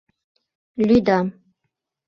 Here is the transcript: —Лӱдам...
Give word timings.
—Лӱдам... 0.87 1.27